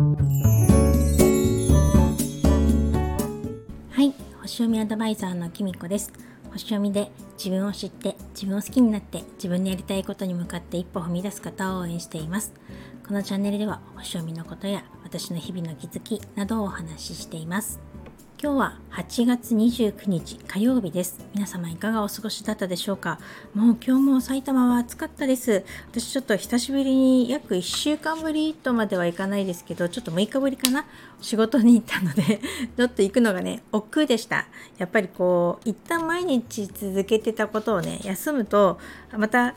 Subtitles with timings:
[0.00, 0.06] は
[4.02, 6.10] い星読みアドバイザーのきみこです。
[6.50, 12.54] 星読みで自分を知って自分を好きになって自分のやりたいことに向かって一歩踏み出す方を応援しています。
[13.06, 17.78] このチャンネルでは星読みのことや私の日々の気づきなどをお話ししています。
[18.42, 21.22] 今日は8月29日火曜日です。
[21.34, 23.20] 皆様いかがお過ごしだったでしょうか？
[23.52, 25.62] もう今日も埼玉は暑かったです。
[25.90, 30.86] 私ちょっと久しぶりに約1週間ぶりとまではいかないですけど、ちょっと6日ぶりかな？
[31.20, 32.40] 仕事に行ったので
[32.78, 34.46] ちょっと行くのがね、億劫でした。
[34.78, 38.78] やっぱりこう、一旦毎日続けてたことをね、休むと、
[39.18, 39.54] また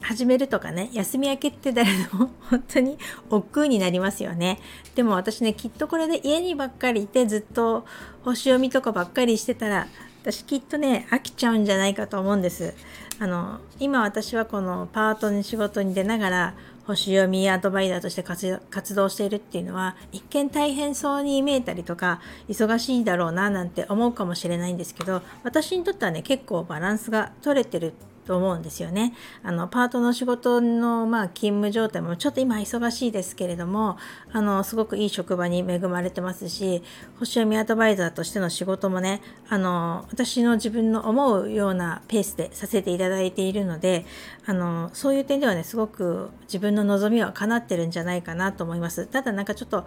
[0.00, 2.98] 始めるとかね休み明けって誰でも 本当に
[3.30, 4.58] 億劫になりますよね。
[4.94, 7.84] でも私ねきっとこれで家にばっかりいてずっと
[8.24, 9.86] 星読みとかばっかりしてたら
[10.22, 12.74] 私きっとね飽きちゃうんじゃないかと思うんです。
[13.18, 16.54] あの今私はこのパートに仕事に出ながら
[16.86, 27.94] 星読みアドバイザーとして活動しているっていうのは一見大変そうに見えたりとか忙しいだろうななんて思うかもしれないんですけど私にとってはね結構バランスが取れてる
[28.30, 29.12] と思うんですよね。
[29.42, 33.98] あのパートの仕事の、まあ、勤務状態もちょっと今忙しいですけれども
[34.30, 36.80] あのすごくいい職場に恵まれてますし
[37.18, 44.06] 星読みアドバイザーとしての仕事もねあの私の自分の思うようなペースでさせていただいているので
[44.46, 49.06] あのそういう点ではねすごく自分の望みは叶ってるんじゃないかなと思います。
[49.06, 49.86] ただなんかちょっと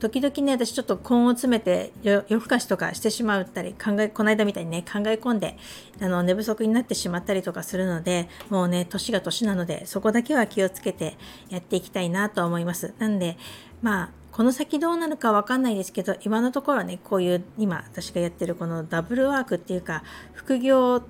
[0.00, 5.56] 時々ね私ちょっと根を詰めて夜更かしとかしてしまったり考えこの間みたいにね考え込んで
[6.00, 11.16] あの寝不足になってしまったりとかするのでもうね年が年なのでそこだけは気をつけて
[11.48, 12.94] やっていきたいなと思います。
[12.98, 13.36] なんで
[13.82, 21.02] まあこの先どうなるかわかんないですけど今のところはねこういう今私がやってるこのダブルワークっていうか副業っ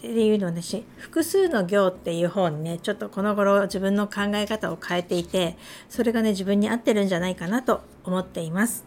[0.00, 5.56] ていうのし複数の行っていう方にねちょっとこの頃自分の考え方を変えていて
[5.88, 8.84] それがね自分に合ってるんじゃないかなと思っています。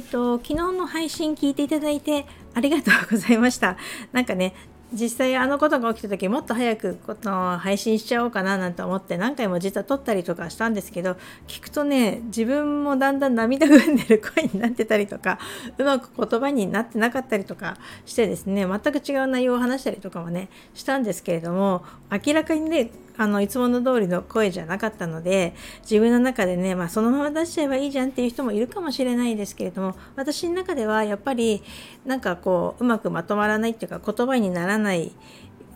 [0.00, 3.76] えっと、昨日の配信聞いていただいてありがとうございました。
[4.12, 4.54] なんかね、
[4.92, 15.38] 実際あのことが起きた時もっと早くこの配信しちゃおうかななんて思って何回も実は撮ったりとかしたんですけど聞くとね自分もだんだん涙ぐんでる声になってたりとか
[15.76, 31.62] うまく言葉になってなかったりとかしてですね全く違う内容を話したりとかもねしたんですけれども明らかにねあのいつもの通りの声じゃなかったので自分の中でね、まあ、そのまま出しちゃえばいいじゃんっていう人もいるかもしれないですけれども私の中ではやっぱり
[32.06, 35.12] なんかこううまくまとまらないっていうか言葉にならない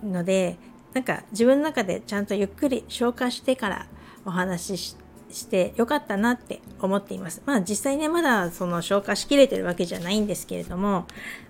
[0.04, 0.56] ので
[0.94, 3.86] なんか自分の中でちゃんとゆっくり消化してから
[4.24, 4.96] お話し
[5.30, 7.42] してよかったなって思っています。
[7.46, 11.06] まあ実際ねまだその消化しきれてるわけじゃないんですけれども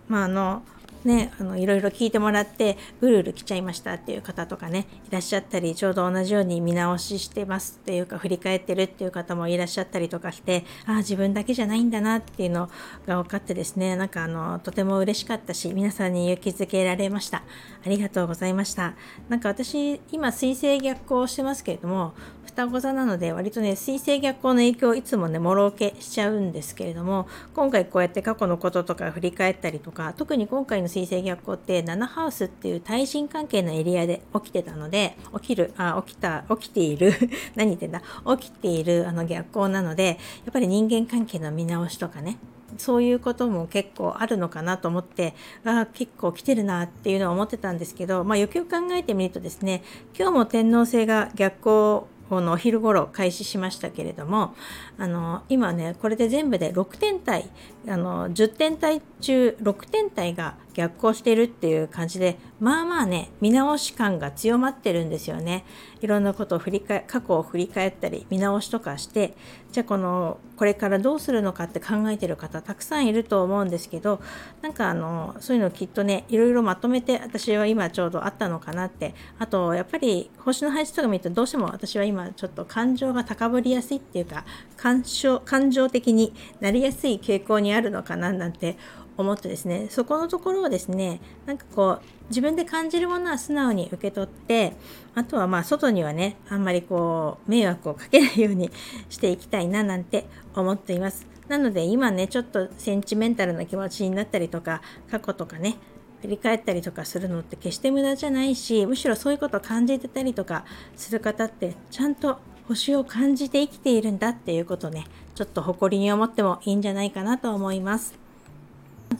[0.08, 0.62] まああの
[1.04, 12.70] ね、あのいろいろ聞いてもらってうるうる来ちゃいましたっていう方とかねいらっしゃったりちょうど同じように見直ししてますっていうか振り返ってるっていう方もいらっしゃったりとかしてああ自分だけじゃないんだなっていうの
[13.06, 17.42] が分かってですねなんかあのとても嬉しかったし皆さんに勇気づけられました。
[17.84, 18.94] ありがとうございました。
[19.28, 22.14] なんか私今水星逆行してますけれども
[22.54, 37.14] 双子座なので割とね水星逆行の影響をいつもねもろ受けしちゃうんですけれども今回こうやって過去のこととか振り返ったりとか特に今回の水星逆行って7ハウスっていう対人関係のエリアで起きてたので起きるあ起きた起きている
[37.56, 38.02] 何言ってんだ
[38.36, 42.36] 起きているあの逆行なのでやっぱり人間関係の見直しとかね
[42.78, 49.82] そういうことも結構あるのかなと思ってあ結構来てるなっていうのは思ってたんですけど、まあ、よくよく考えてみるとですね
[50.16, 54.54] 今日も天皇星が逆行このお昼頃開始しましたけれども
[54.96, 57.50] あの今ねこれで全部で6天体
[57.86, 65.64] あの10天体中6天体が逆行してるっていう感じでまあまあね見直し感が強まってるんですよね。
[66.00, 69.34] いろんなことを振り返過去を振り返ったり見直しとかして
[69.70, 74.20] じゃあこのこれからどうするのかって考えてる方たくさんいると思うんですけど
[74.62, 79.14] なんかあのそういうのきっとねいろいろまとめて私は今ちょうどあったのかなって。
[79.38, 84.44] あとやっぱり星の配置とか見るとどうしても私は今ちょっと感情が高ぶりやすいっていうか
[84.76, 88.76] 感情的になりやすい傾向にあるのかななんて
[89.16, 94.74] 思ってですねそこのところをですねなんかこう自分で感じるものは素直に受け取って
[95.14, 98.70] あとはまあ外にはねあんまりこう迷惑をかけないように
[99.10, 104.80] していきたいななんて思っていますなので今ねちょっとセンチメンタルな気持ちになったりとか
[105.10, 105.76] 過去とかね
[106.22, 110.64] 振り返ったりとかするのって決して無駄じゃないしむしろそういうことを感じてたりとか
[110.96, 112.38] する方ってちゃんと
[112.68, 115.04] 星を感じて生きているんだっていうことね
[115.34, 118.21] ちょっと誇りに思ってもいいんじゃないかなと思います。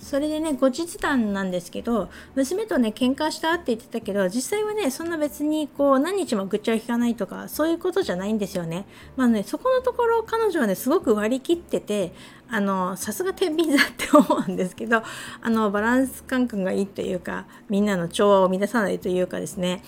[0.01, 8.85] それでね後日談なんですけど娘とね喧嘩したって言ってたけど実際はねそんな別にこう何日も愚痴を聞かないとかそういうことじゃないんですよね。
[9.17, 12.13] まあねそこのところ彼女はねすごく割り切ってて
[12.49, 15.03] あのさすが天秤座って思うんですけど
[15.41, 19.83] あのバランス感覚がいいというかみんなの調和を乱さないというかですね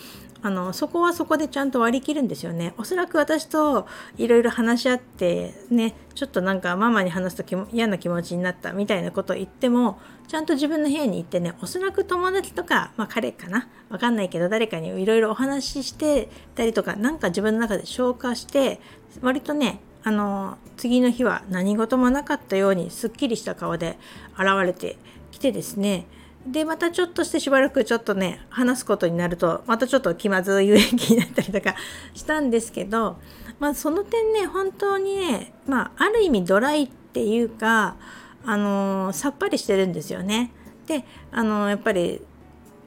[0.47, 2.75] あのそこはそこでちゃんと割り切るんですよね。
[2.77, 3.89] おそらく私と
[4.19, 9.99] いろいろ話し合ってねちょっとなんかママに話すと嫌な気持ちになったみたいなことを言っても
[10.29, 13.69] ちゃんと自分の部屋に行ってねおそらく友達とか、まあ、彼かな？
[13.89, 18.83] わかんないけど誰かにいろいろお話ししてたりとか何か自分の中で消化して
[19.23, 23.97] 割とねあの次の日は何事もなかったようにすっきりした顔で
[24.35, 24.99] 現れて
[25.31, 26.05] きてですね。
[26.47, 31.75] でまたちょっとしてしばらくちょっとね話すことになるとまたちょっと気まずい雰囲気になったりとか
[32.15, 33.19] したんですけど、
[33.59, 37.97] まあ、その点ね本当にね、まあ、ある意味ドライっていうか、
[38.45, 40.51] あのー、さっぱりしてるんですよね。
[40.87, 42.21] で、あのー、やっぱり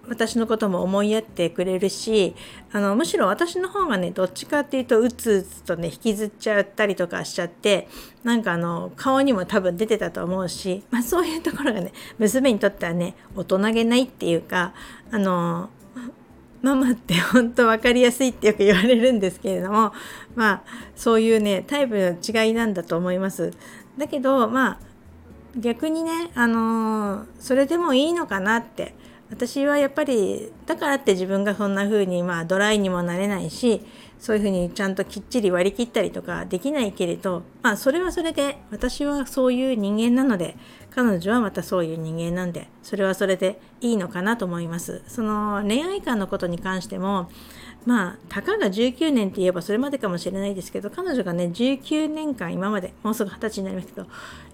[0.07, 2.35] 私のことも思いやってくれるし
[2.71, 7.87] あのむしろ私の方がねどっちかっていうとうつうつとね引きずっちゃったりとかしちゃって
[8.23, 14.73] なんかあの顔にも多分出てたと思うし、まあ、そういうところがね娘にとってはね大人げないっていうか
[15.11, 15.69] あの
[16.61, 19.93] ママって本当分かりやすいってよく言われるんですけれども
[20.35, 20.63] まあ
[20.95, 23.53] そういうねタイプの違いなんだと思います。
[23.97, 24.79] だけどまあ
[25.55, 28.95] 逆にねあのそれでもいいのかなって
[29.29, 33.85] 私はやっぱりだからって自分がそんな風にまあドライにもなれないし
[34.19, 40.55] そういう風にちゃんときっちり割り切ったりとかできないけれどまあそれはそれで私はそういう人間なので
[40.91, 45.03] 彼女はまたそういう人間なんでそれはそれでいいのかなと思います。
[45.07, 47.29] その恋愛観のことに関しても
[47.85, 54.07] まあたかが19年って言えばそれまでかもしれないですけど彼女がね19年間今までもうすぐ20歳になりますけど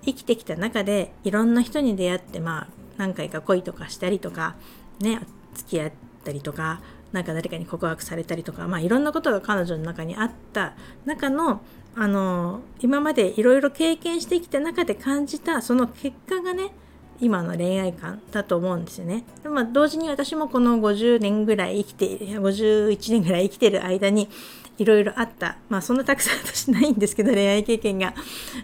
[0.03, 4.55] 生きてきた中でいろんな人に出会ってまあ何回か恋とかしたりとか
[4.99, 5.19] ね
[5.53, 5.91] 付き合っ
[6.23, 6.81] たりとか
[7.11, 10.73] 何か誰かに告白されたりとか、まあ、いろんなことが彼女の中にあった。
[11.05, 11.61] 中の
[11.95, 16.71] あの今までいろいろ経験してきた中で感じたその結果がね
[17.19, 19.23] 今の恋愛観だと思うんですよね。
[19.43, 24.29] でまあ、同時に私もこの50年ぐらい生きて51年ぐらい生きてる間に
[24.77, 28.13] いろいろあったまあそんなたくさん私ないんですけど恋愛経験が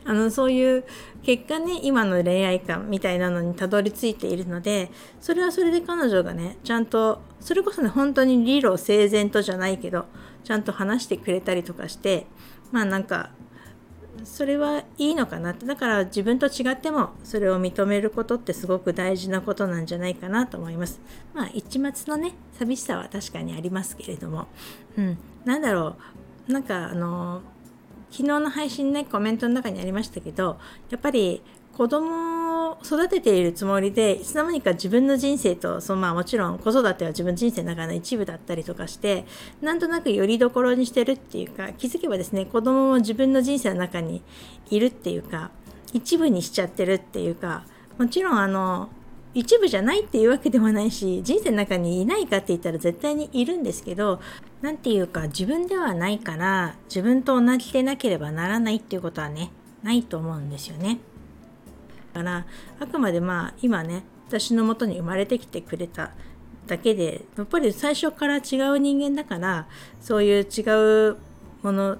[0.06, 0.84] あのそういう
[1.22, 4.90] 結果ね今の恋愛観みたいなのにたどり着いているので
[5.22, 10.06] それはそれで彼女がねちゃんとそれこそね本当に理路整然とじゃないけど
[10.44, 12.25] ちゃんと話してくれたりとかして
[12.72, 13.30] まあなんか
[14.24, 15.66] それはいいのかなって。
[15.66, 21.00] だから自分と違ってもそれを認めることってすごく大事なことなんじゃないかなと思います。
[21.33, 24.48] まあ一末のね寂しさは確かにありますけれども。
[24.98, 25.18] うん。
[25.45, 25.95] なんだろ
[26.48, 26.51] う。
[26.51, 27.42] なんかあの
[28.12, 30.57] 昨日の配信ねコメントの中にありましたけど
[30.89, 31.44] やっぱり
[31.80, 39.26] 子供を育てているつもりでいつの間にか自分の人生とそのまあもちろん子育ては自分の人生の中の一部だったりとかして
[39.62, 44.22] なんとなくよりどころにしてるっていうか気づけばですね子供も自分の人生の中に
[44.70, 45.52] いるっていうか
[45.94, 47.64] 一部にしちゃってるっていうか
[47.98, 48.90] もちろんあの
[49.34, 54.20] 一部じゃないっていうわけでもないし人生の中にいないかって言ったら絶対にいるんですけど
[54.62, 61.00] 何て言うか自分ではないから自分と同じでなければならないっていうことはねないと思うんですよね。
[62.19, 62.45] から
[62.80, 66.12] あくまでまあ今ね私のもとに生まれてきてくれた
[66.68, 69.68] だけでやっぱり最初から違う人間だから
[70.01, 70.62] そういう違
[71.12, 71.18] う
[71.63, 71.98] もの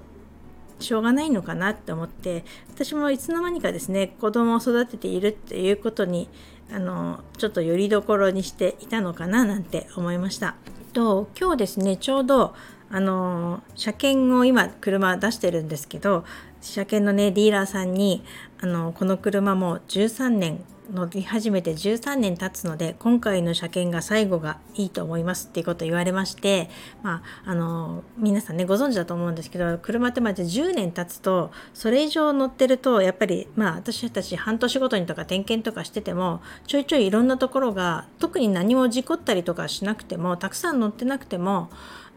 [0.78, 6.28] しょうがないのかなって思って私もいつの間にかですね子供を育てているっていうことに
[6.72, 10.54] あのちょっとよりどころにしていたのかななんて思いました。
[10.92, 12.54] と今日ですねちょうど
[12.90, 16.24] あの車検を今車出してるんですけど
[16.60, 18.22] 車検のねディーラーさんに
[18.60, 26.68] あのこの車も13年乗り始めて13年経つので今回の車検が最後がいいと思いますっていうことを言われまして
[27.02, 41.70] まああの皆さんねご存知だと思うんですけど車ってまず10年経つとそれ以上乗ってるとやっぱりまあ私たち半年ごとにとか点検とかしててもちょいちょいいろんなところが特に何も事故ったりとかしなくてもたくさん乗ってなくても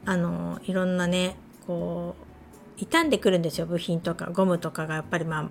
[0.06, 2.23] あのいろんなねこう
[2.78, 5.50] 傷んでくるんですよ部品とかゴムとかがやっぱりまあ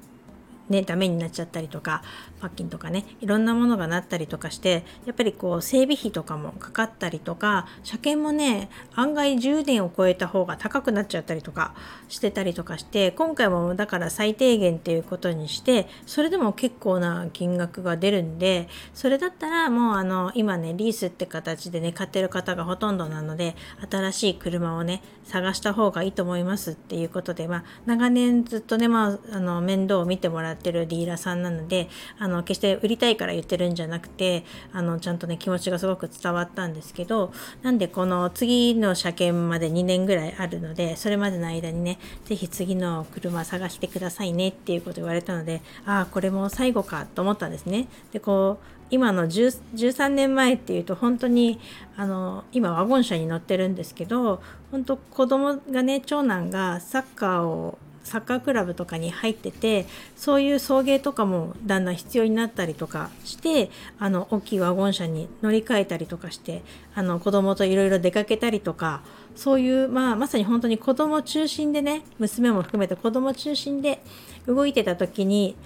[0.73, 2.03] ね、ダメになっちゃったりとか
[2.41, 11.75] パッキンとかねいろんなものがなったりとかしてやっぱりこう整備費とかもかかったりとか車検もね案外10年を超えた方が高くなっちゃったりとか
[12.09, 23.55] してたりとかして今回もだから最低限っていうことにしてそれでも結構な金額が出るんでそれだったらもうあの今ねリースって形でね買ってる方がほとんどなので
[23.91, 31.89] 新しい車をね探した方がいいと思いますっていうことでまあ長年ずっとねまああの面倒を見てもらってってるディーラーさんなので
[32.19, 47.89] あの決して売りたいから言ってるんじゃなくてあのちゃんとね気持ちがすごく伝わったんですけどなんでこの次の車検まで2年ぐらいあるのでそれまでの間にね是非次の車探してくださいねっていうこと言われたのでああこれも最後かと思ったんですね。
[48.13, 51.59] でこう今の13年前っていうと本当に
[51.97, 66.63] あの今ワゴン車に乗ってるんですけど本当子供がね長男がサッカーをサッカークラブとかに入っててそういう送迎とかもだんだん必要になったりとかしてあの大きいワゴン車に乗り換えたりとかして
[66.95, 69.03] あの子供といろいろ出かけたりとか
[69.35, 74.03] そういう、まあ、まさに本当に子供中心でね娘も含めて子供中心で
[74.47, 75.57] 動いてた時に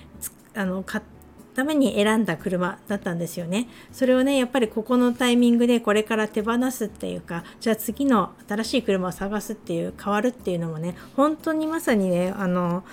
[0.55, 1.05] あの買っ
[1.57, 3.67] ために選んだ車だったんですよね。
[3.91, 12.85] それをねやっぱりここのタイミングでこれから手放すっていうかじゃあ次の新しい車を探すっていう変わるっていうのもね本当にまさにねあの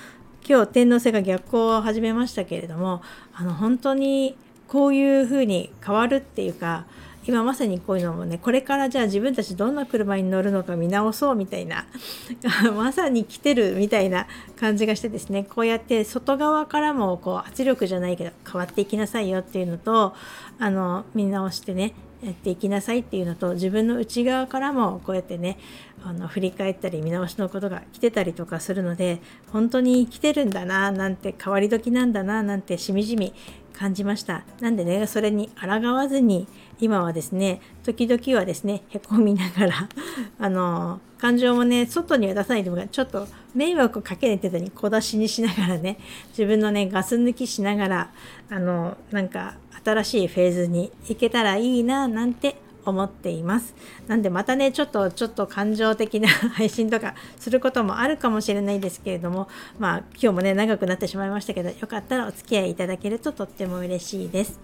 [0.47, 3.01] 今日天皇星が逆行を始めましたけれども
[3.33, 4.37] あの本当に
[4.69, 6.85] こういうふうに変わるっていうか
[7.25, 11.85] 今まさにこういうのもねこれからじゃあ自分たちどんな車に乗るのか見直そうみたいな
[12.75, 20.13] まさに来てるみたいな感じがしてですねこうやって外側からもこう圧力じゃないけど変わっていきなさいよっていうのと
[20.59, 25.57] あの見直してねやっていきなさいっていうのと自分の内側からもこうやってね
[26.05, 33.33] あの振り返ったり見直しのことが来てたりとかするので本当に来てるんだななんて変わり時なんだななんてしみじみ
[33.73, 34.43] 感じました。
[34.59, 36.47] なんでねそれに抗わずに
[36.79, 39.89] 今はですね時々はですねへこみながら
[40.39, 45.97] あの感情もね外には出さないでもちょっと迷惑をかけない程度に小出しにしながらね
[46.29, 48.11] 自分のねガス抜きしながら
[48.49, 53.75] あのなんか新しいフェーズに行けたらいいななんて思っています。
[54.07, 59.47] なんでまたね、ちょっと、ちょっと感情的な 配信とかすることもあるかもしれないですけれども、
[59.79, 64.59] まあ今日もね、長くなってしまいましたけど、よかったらお付き合いいただけるととっても嬉しいです。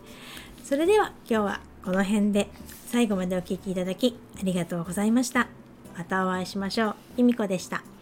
[0.64, 2.50] それでは今日はこの辺で
[2.88, 5.48] 最後までお聴きいただきありがとうございました。
[5.98, 6.96] またお会いしましょう。
[7.16, 7.99] きみこでした。